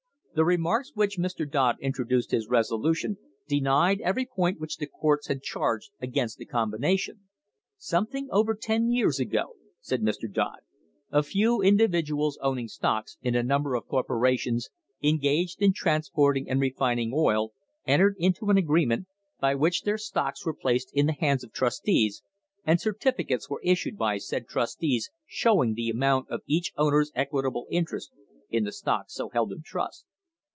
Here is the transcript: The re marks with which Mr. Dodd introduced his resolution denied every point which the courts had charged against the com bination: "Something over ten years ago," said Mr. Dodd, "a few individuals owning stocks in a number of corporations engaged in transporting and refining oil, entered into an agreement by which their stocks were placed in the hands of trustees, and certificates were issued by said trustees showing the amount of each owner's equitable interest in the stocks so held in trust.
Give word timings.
The 0.33 0.45
re 0.45 0.55
marks 0.55 0.91
with 0.95 1.17
which 1.17 1.19
Mr. 1.19 1.45
Dodd 1.51 1.75
introduced 1.81 2.31
his 2.31 2.47
resolution 2.47 3.17
denied 3.49 3.99
every 3.99 4.25
point 4.25 4.61
which 4.61 4.77
the 4.77 4.87
courts 4.87 5.27
had 5.27 5.43
charged 5.43 5.91
against 5.99 6.37
the 6.37 6.45
com 6.45 6.71
bination: 6.71 7.19
"Something 7.75 8.29
over 8.31 8.55
ten 8.55 8.89
years 8.89 9.19
ago," 9.19 9.57
said 9.81 10.01
Mr. 10.01 10.31
Dodd, 10.31 10.59
"a 11.11 11.21
few 11.21 11.61
individuals 11.61 12.37
owning 12.41 12.69
stocks 12.69 13.17
in 13.21 13.35
a 13.35 13.43
number 13.43 13.75
of 13.75 13.87
corporations 13.89 14.69
engaged 15.03 15.61
in 15.61 15.73
transporting 15.73 16.49
and 16.49 16.61
refining 16.61 17.11
oil, 17.13 17.51
entered 17.85 18.15
into 18.17 18.49
an 18.49 18.57
agreement 18.57 19.07
by 19.41 19.53
which 19.53 19.81
their 19.81 19.97
stocks 19.97 20.45
were 20.45 20.53
placed 20.55 20.91
in 20.93 21.07
the 21.07 21.17
hands 21.19 21.43
of 21.43 21.51
trustees, 21.51 22.23
and 22.63 22.79
certificates 22.79 23.49
were 23.49 23.59
issued 23.65 23.97
by 23.97 24.17
said 24.17 24.47
trustees 24.47 25.09
showing 25.27 25.73
the 25.73 25.89
amount 25.89 26.29
of 26.29 26.39
each 26.47 26.71
owner's 26.77 27.11
equitable 27.15 27.67
interest 27.69 28.13
in 28.49 28.63
the 28.63 28.71
stocks 28.71 29.13
so 29.13 29.27
held 29.27 29.51
in 29.51 29.61
trust. 29.61 30.05